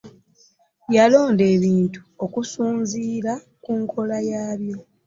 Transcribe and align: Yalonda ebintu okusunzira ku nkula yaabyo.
Yalonda 0.95 1.43
ebintu 1.55 1.99
okusunzira 2.25 3.31
ku 3.63 3.71
nkula 3.81 4.17
yaabyo. 4.29 4.77